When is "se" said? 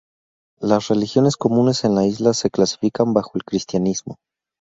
2.33-2.49